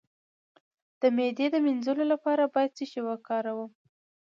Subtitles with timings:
[1.01, 3.71] د معدې د مینځلو لپاره باید څه شی وکاروم؟